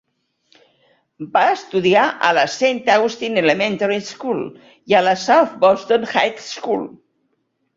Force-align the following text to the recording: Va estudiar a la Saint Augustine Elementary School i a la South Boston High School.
Va 1.35 1.43
estudiar 1.57 2.05
a 2.29 2.31
la 2.37 2.45
Saint 2.53 2.79
Augustine 2.93 3.41
Elementary 3.43 4.01
School 4.09 4.43
i 4.93 4.99
a 5.01 5.05
la 5.11 5.15
South 5.27 5.55
Boston 5.67 6.09
High 6.17 6.35
School. 6.49 6.87